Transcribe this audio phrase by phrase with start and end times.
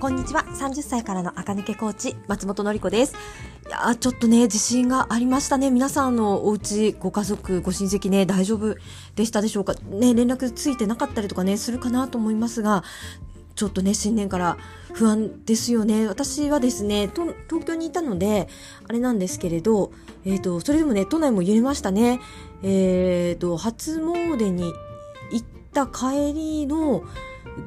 [0.00, 0.44] こんにちは。
[0.44, 3.16] 30歳からの赤抜けコーチ、松本のり子です。
[3.66, 5.72] いやちょっとね、地震がありましたね。
[5.72, 8.76] 皆さんのお家、ご家族、ご親戚ね、大丈夫
[9.16, 9.74] でしたでしょうか？
[9.90, 12.84] ね、連絡ついてなかったりとかね、するかなと思いますが、
[13.56, 14.56] ちょっとね、新年から
[14.92, 16.06] 不安ですよね。
[16.06, 17.34] 私はですね、東
[17.66, 18.48] 京にいたので、
[18.86, 19.90] あれなんですけれど、
[20.24, 22.20] えっ、ー、と、それでもね、都内も揺れましたね。
[22.62, 24.72] えっ、ー、と、初詣に
[25.32, 27.02] 行った帰りの、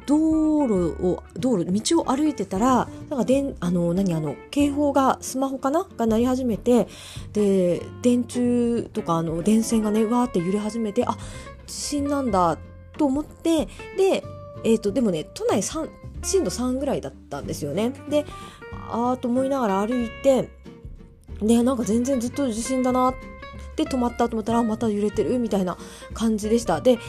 [0.06, 5.88] 道路を、道路、道を歩いてたら、なんかでん、あの、何、あの、警報が、スマホかな？
[5.98, 6.88] が鳴り始めて、
[7.34, 11.18] で、電柱とか、あの、電線がね、わーって揺れ始めて、あ、
[11.68, 12.58] 地震なんだ、
[12.98, 13.68] と思って、
[13.98, 14.24] で、
[14.64, 15.90] えっ、ー、と、でもね、都内3、
[16.24, 17.94] 震度3ぐらいだったんですよね。
[18.10, 18.26] で、
[18.90, 20.50] あーと思いながら歩いて、
[21.42, 23.16] で、なんか全然ずっと地震だなっ
[23.76, 25.78] て止まったと思ったら、また揺れてるみたいな
[26.14, 26.82] 感じでした。
[26.82, 27.00] で、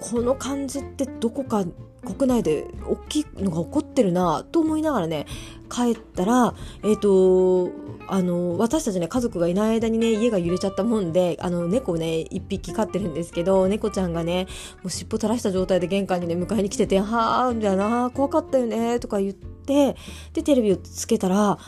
[0.00, 1.64] この感じってどこか
[2.04, 5.26] 国内で大きいのが起こってるなと思いながらね、
[5.68, 7.70] 帰ったら、えっ、ー、と、
[8.06, 14.46] あの、私たちね、家族がいない間にね、家が揺れちゃったもんで、あの、猫ね、一匹飼ってるんですけど、猫ちゃんがね、
[14.82, 19.96] もう尻尾垂らした状態で玄関にね、迎えに来てて、はぁ、みたいな、怖かったよね、とか言って、
[20.32, 21.58] で、テレビをつけたら、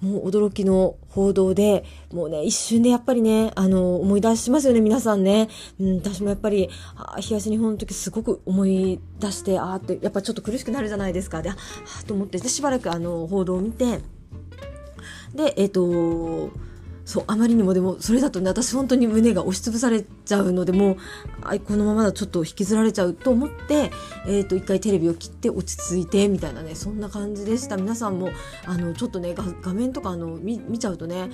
[0.00, 5.48] もう驚きの報道で、もうね、一瞬でやっぱりね、あの、思い出しますよね、皆さんね。
[5.80, 11.40] うん、私もやっぱり、あ東日本の時すごく思い出して、ああって、やっぱちょっと苦しくなるじゃないですか。
[11.40, 11.56] で、あ
[12.00, 14.00] あと思って、で、しばらくあの、報道を見て、
[15.34, 16.50] で、えっ、ー、と、
[17.06, 23.92] そう、あまりにもでも、それだとね、私本当に胸が押しつぶされちゃうので、もう、このままだとちょっと引きずられちゃうと思って、
[24.26, 27.76] えっ、ー、と、一回テレビを切って落ち着いて、みたいなね、そんな感じでした。
[27.76, 28.30] 皆さんも、
[28.64, 31.30] あの、ちょっとね、画面とか、あの、見、見ちゃうとね、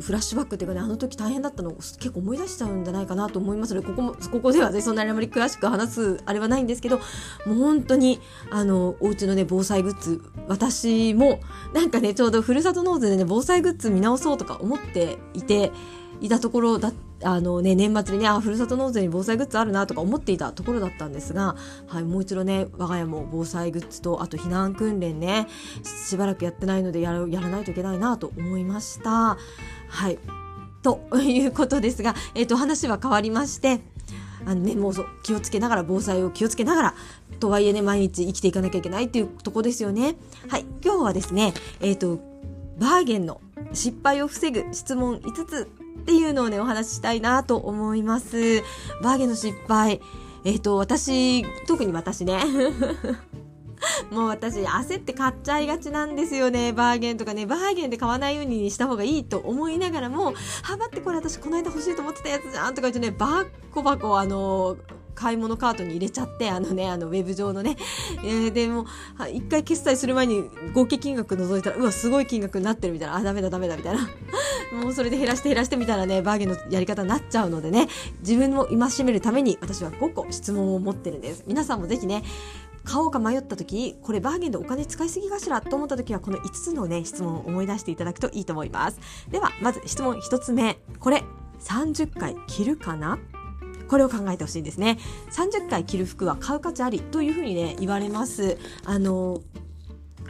[0.00, 6.98] フラッシュバックっていうかね、あの時大変だったのを結構思い出しちゃうんじゃないかなと思いますので、ここも、ここではね、そんなにあまり詳しく話すあれはないんですけど、
[7.46, 11.40] もう本当に、あの、お家のね、防災グッズ、私も、
[11.74, 15.72] なんかね、ちょうどふるさと納税でね、防災グッズ見直そうとか思っていて、
[16.20, 16.92] いたところだ
[17.24, 21.56] あのね、年末にね、あ、ふるさと納税に防災グッズあるなとか思っていたところだったんですが、
[21.88, 25.48] はい、もう一度ね、我が家も防災グッズと、あと避難訓練ね、
[25.82, 29.36] しばらくやってないのでやらやらないといけないなと思いました。
[29.88, 30.18] はい。
[30.82, 33.80] と いうことですが、えっ、ー、と、話は変わりまして、
[34.46, 36.94] あのね、もう気をつけながら、防災を気をつけながら、
[37.40, 40.16] とはいえね、毎日生きていかなきゃいけないっていうとこですよね。
[40.48, 40.64] はい。
[40.84, 42.20] 今日はですね、えっ、ー、と、
[42.78, 43.40] バーゲンの
[43.72, 45.68] 失敗を防ぐ質問5つ
[46.00, 48.62] っていうのをね、お話ししたいなと思います。
[49.02, 50.00] バーゲンの失敗。
[50.44, 52.40] えっ、ー、と、私、特に私ね。
[54.10, 64.76] もう私焦って買っちゃいがちなんですよねバーゲンとかねバーゲンで買わないようにした方がいいと思いながらもはばってこれ私この間欲しいと思ってたやつじゃんとか言ってねバッコバコあの
[65.18, 67.76] 買い物カートに入れちゃって、あのね、あの、ウェブ上のね。
[68.22, 68.86] えー、でも、
[69.32, 74.08] 一回決済する前に合計金額覗いたら、うわ、すごい金額になってるみたいな、あ、ダメだダメだみたいな。
[74.80, 77.88] もうそれで減らして減らしてみたいなね、バーゲンのやり方になっちゃうのでね、
[78.20, 81.42] 自分も戒めるために私は5個質問を持ってるんです。
[81.48, 82.22] 皆さんもぜひね、
[82.88, 88.98] 買おうか迷った時これバーゲンでお金使いすぎかしらと思った時はこの5つのね質問を思い出していただくといいと思います。
[89.30, 90.78] ではまず質問1つ目。
[90.98, 91.22] これ
[91.60, 93.18] 30回着るかな？
[93.88, 94.98] これを考えてほしいんですね。
[95.30, 98.56] 30回着る服は買う価値ありというふうにね言われます。
[98.86, 99.42] あの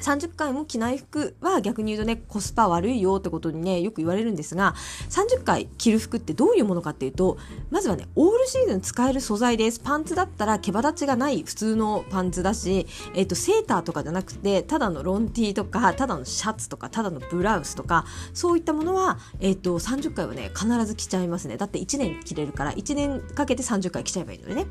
[0.00, 4.74] 30回も着ない服は逆に言うとね、コスパ悪いよってことにね、よく言われるんですが、
[5.10, 7.38] 30回着る服ってどういうものかっていうと、
[7.70, 9.80] まずはね、オールシーズン使える素材です。
[9.80, 18.04] パンツだったら毛羽立ちがない普通のパンツだし、え、ー、と、セーターとかじゃなくて、ただのロンティーとか、ただのシャツとか、ただのブラウスとか、
[18.34, 21.56] そういったものは、え、ー、と、30回はね、必ず着ちゃいますね。
[21.56, 24.66] だって1年着れるから、1年かけて30回着ちゃえばいいのでね。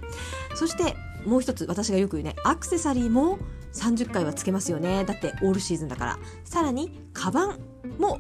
[0.56, 0.96] そして、
[1.28, 3.38] もう一つ私がよく言うねアクセサリーも
[3.78, 7.60] 30回はつけますよねだってオールシーズンだからさらにカバン
[7.98, 8.20] も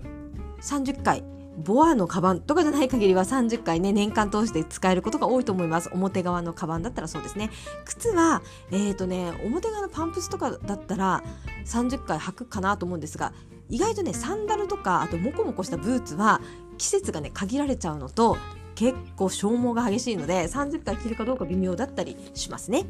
[0.62, 1.24] 30回
[1.58, 5.90] ボアのカバンとかじゃない限りは30回ね、年間通して使えることが多いと思います。
[5.92, 7.50] 表側のカバンだったらそうですね。
[7.84, 11.24] 靴は、えっ、ー、とね、表側のパンプスとかだったら
[11.66, 13.34] 30回履くかなと思うんですが、
[13.70, 16.42] 意外とね、サンダルとか、あとモコモコしたブーツは
[16.78, 18.38] 季節がね、限られちゃうのと、
[18.76, 22.86] 結構消耗が激しいので30回着るかどうか微妙だったりしますね。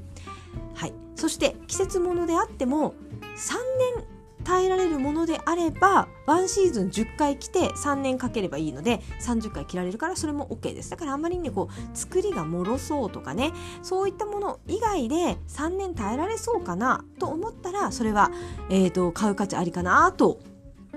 [0.75, 2.93] はい、そして季節物であっても
[3.35, 3.55] 3
[3.95, 4.05] 年
[4.43, 10.89] 耐えられるものであれば1シーズン10回着て3年かければいいので30回着られるからそれも OK です。
[10.89, 18.31] だからあんまりねこう作りが脆そうとかねそういったもの以外で3年耐えられそうかなと思ったらそれは、
[18.69, 20.39] えーと買う価値ありかなと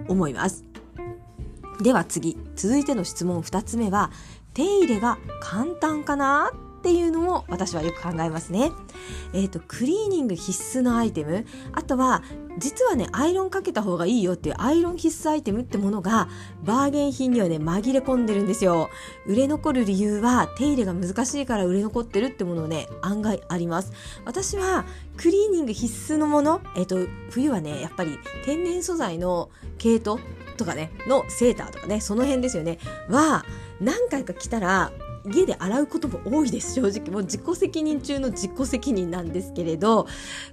[0.07, 0.65] 思います。
[1.83, 2.37] では次。
[2.55, 4.13] 続いての質問2つ目は
[4.53, 8.73] 手入れが簡単かなっていうのも私はよく考えますね。
[9.35, 11.45] えっ、ー、と、クリーニング必須のアイテム。
[11.73, 12.23] あとは、
[12.57, 16.31] 実はね、アイロンかけた方がいいよっていうアイロン必須アイテムってものが、
[16.65, 18.89] バーゲン品にはね、紛れ込んでるんですよ。
[19.27, 23.93] 売れ残る理由は、手入れが難しいから売れ残ってるってものね、案外あります。
[24.25, 24.87] 私は、
[25.19, 30.19] クリーニング必須のもの、えっ、ー、と、冬はね、やっぱり天然素材の毛糸
[30.57, 32.79] とかね、のセーターとかね、その辺ですよね、
[33.11, 33.45] は、
[33.83, 34.93] 何回か着たら、
[35.27, 36.75] 家で洗うことも多いです。
[36.75, 37.11] 正直。
[37.11, 40.07] もう自己責任中の自己責任なんですけれど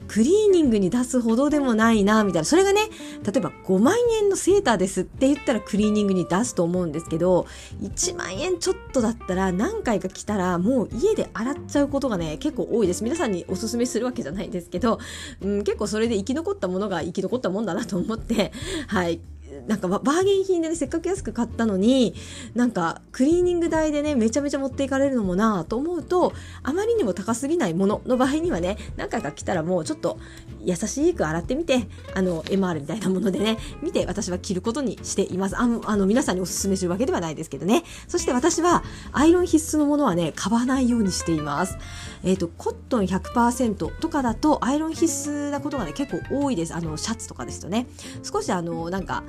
[0.07, 2.45] クリーニングに出すほどでもないなみたいな。
[2.45, 2.81] それがね
[3.23, 7.47] 例えば5万円のセーターですって言ったらクリーニングに出すと思うんですけど
[7.81, 13.03] 1万円ちょっとだったら何回か来たらもう家で洗っちゃうことがね結構多いです。
[13.03, 14.99] 皆さんにおすすめするわけじゃないですけど、
[15.41, 18.51] うん、結構それで生き残ったものが生き残ったもんだなと思って
[18.87, 19.19] はい。
[19.67, 22.13] なんかバーゲン品でね、せっかく安く買ったのに、
[22.53, 26.33] なんかクリーニング代でね、めちゃめちゃ持っていかれるのもなぁと思うと、
[26.63, 30.19] あまりにも高すぎないものの場合にはね、何回か来たらもうちょっと
[30.63, 35.57] 優しく洗ってみて、あの、MR みたいなものでね、見て私は着ることにしています。
[35.57, 37.83] あの、あの皆さんにお勧めするわけではないですけどね。
[38.07, 41.77] そして私は、アイロン必須のものはね、買わないようにしています。
[42.23, 46.75] えっ、ー、と、コットン100%とかだと、アイロン必須なことがね、結構多いです。
[46.75, 47.87] あの、シャツとかですとね。
[48.23, 49.23] 少しあの、なんか、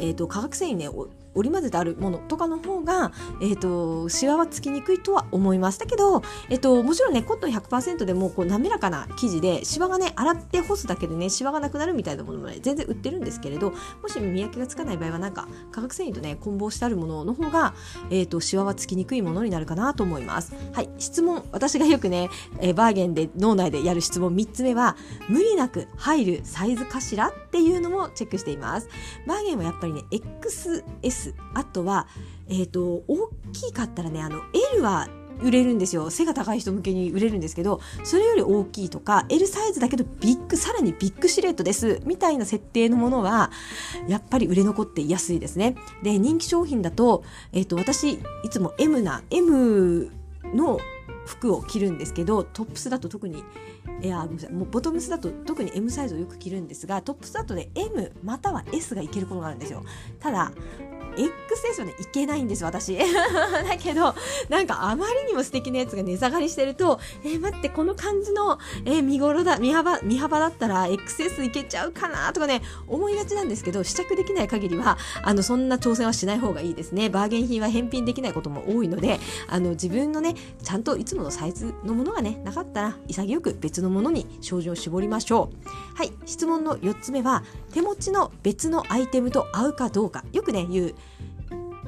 [0.00, 0.88] えーと、化学繊維ね
[1.38, 5.78] 織り交ぜてあるものとかの方が、えーと、シワはつきにくいとは思います。
[5.78, 13.70] だけど、えーと、もちろんねコットン100%でもこう滑らかな生地でシワがね洗って干すだけでねシワがなくなるみたいなものもね全然売ってるんですけれど
[14.02, 17.74] もし見分けがつかない場合はなんか化学繊維とね混紡してあるものの方が、
[18.10, 20.54] えー、とシワはつきにくいものになるかなと思います。
[20.72, 22.28] はい質問私がよくね、
[22.60, 24.96] え、バーゲンで脳内でやる質問3つ目は
[25.28, 28.88] 無理なく入るサイズかしらっていうのもチェックしています。
[29.26, 32.06] バーゲンはやっぱりね XS あとは、
[32.48, 34.40] えーと、大きかったらねあの
[34.72, 35.08] L は
[35.40, 36.10] 売れるんですよ。
[36.10, 42.00] 背が高い人向けに売れるんですけどそれより大きいとか L サイズだけどビッグさらにビッグシルエットです。
[42.04, 43.50] みたいな設定のものは
[44.08, 45.76] やっぱり売れ残っていやすいですね。
[46.02, 47.22] で人気商品だと,、
[47.52, 48.20] えーと、私い
[48.50, 50.10] つも M な M
[50.54, 50.80] の
[51.26, 53.44] 服を着るんですけどトップスだと特に
[54.02, 54.52] いやごめんなさい。
[54.52, 59.84] もうボトムスだと特に M サイズをよく着るんですがトップスだとね M または S がいけることがあるんですよ。
[60.18, 60.50] ただ
[61.18, 62.96] XS はね、いけないんです、私。
[62.96, 63.04] だ
[63.78, 64.14] けど、
[64.48, 77.08] なんかあまりにも素敵なやつが値下がりしてると、えー、待って、この感じの、えー、見頃だ、見幅、見幅だったら XS いけちゃうかなとかね、思いがちなんですけど、試着できない限りは、あの、そんな挑戦はしない方がいいですね。
[77.08, 79.18] バーゲン品は返品できないことも多いので、
[79.48, 85.68] あの、自分のね、ちゃんといつものサイズのものがね、なかったら、潔く別のものに照準を絞りましょう。
[85.96, 87.42] はい、質問の4つ目は、
[87.72, 90.24] 手持ちの別のアイテムと合うかどうか。
[90.32, 90.94] よくね、言う、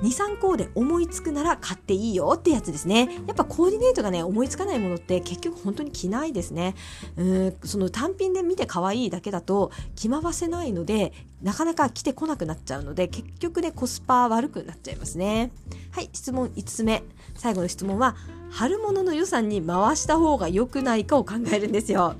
[0.02, 3.08] 23個で思いつくなら買っていいよってやつですね。
[3.26, 6.74] やっぱコーディネートがね思いつかないものって結局本当に着ないですね。
[7.16, 11.12] うんその単品で見て可愛いだけだと着回せないので
[11.42, 15.50] なかなか着てこなくなっちゃうので結局ねコスパ悪くなっちゃいますね。
[15.92, 17.02] はい質問5つ目。
[17.34, 18.16] 最後の質問は
[18.50, 22.14] 春物の予算に回した方が良くないかを考えるんですよ。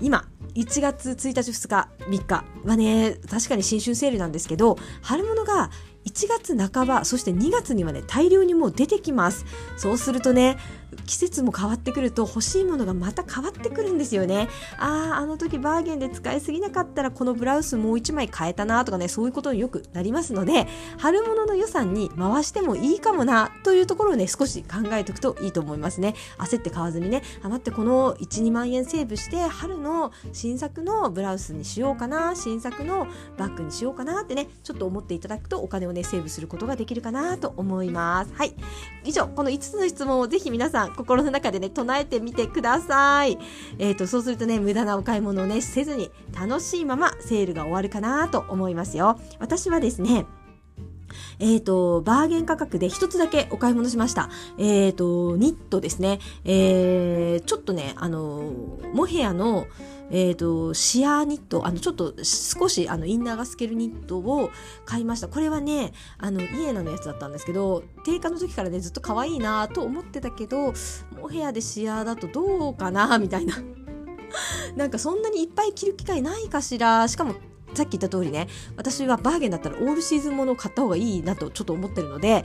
[0.00, 5.70] 今1月1日2日3日はね確かに新春セールなんですけど春物が
[6.04, 9.44] 1月半ばそして2月にはね大量にもう出てきます。
[9.76, 10.56] そうするとね
[11.06, 14.48] 季節も変わってくると欲しいものがまた変わってくるんですよね。
[14.78, 20.66] あああの時バーゲンで使いすぎなかったらこのブラウスもう1枚買えたなとかねそういうことによくなりますので
[20.98, 26.14] 春物の予算に回してもいいかもなというところをね少し考えておくといいと思いますね。
[26.38, 27.22] 焦って買わずにね。
[27.42, 33.06] 余ってこの12万円セーブして春の新作のブラウスにしようかな新作の
[33.38, 38.32] バッグにしようかなってねちょっと思っていただくとお金をねセーブすることができるかなと思います。
[38.34, 38.54] はい。
[39.04, 43.38] 以上この5つの質問をぜひ皆さん心の中でね、唱えてみてください。
[43.78, 49.18] えっ、ー、と、そうするとね、無駄なお買い物をね、せずに楽しいままセールが終わるかなと思いますよ。
[49.38, 50.26] 私はですね、
[51.38, 54.30] えっ、ー、と、バーゲン価格で一つだけお買い物しました。
[54.58, 56.20] えっ、ー、と、ニットですね。
[56.44, 58.52] えー、ちょっとね、あの、
[58.94, 59.66] モヘアの、
[60.10, 64.50] えっ、ー、と、シアーニット、あの、ちょっと少しあのインナーが透けるニットを
[64.84, 65.28] 買いました。
[65.28, 70.74] これはね、あの、イエナのやつだったんですけど、定価の時からね、ずっと可愛いなと思ってたけど、
[71.18, 73.56] モヘアでシアーだとどうかなみたいな。
[74.76, 77.06] なんかそんなにいっぱい着る機会ないかしら。
[77.08, 77.34] しかも
[77.74, 82.44] さっき言った通りね、私はバーゲンだったらオールシーズンものを買った方がいいなとちょっと思ってるので、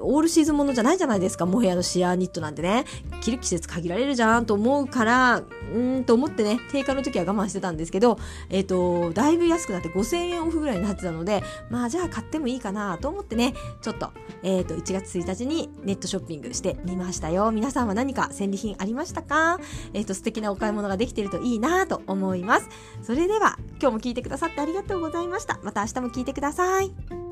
[0.00, 2.84] オールシーズンものじゃないじゃないですか、モヘアのシアーニットなんてね。
[3.20, 14.10] 着る季節限られるじゃんと思うから、うーんと思ってね、定価の時は我慢してたんですけど、えっ、ー、と、だいぶ安くなって5000円オフぐらいになってたので、まあじゃあ買ってもいいかなと思ってね、ちょっと、
[14.42, 17.50] えっ、ー、と、1月1日にネットショッピングしてみましたよ。
[17.50, 19.58] 皆さんは何か戦利品ありましたか？
[19.92, 22.68] えっ、ー、と、素敵なお買い物ができてるといいなと思います。
[23.02, 25.58] それでは、今日も聞いてくださってありがとうございました。
[25.62, 27.29] また明日も聞いてください。